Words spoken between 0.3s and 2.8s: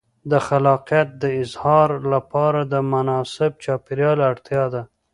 د خلاقیت د اظهار لپاره د